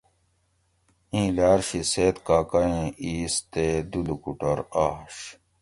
[1.13, 5.15] ایں لاۤر شی سید کاکا ایں اِیس تے دوُ لوکوٹور آش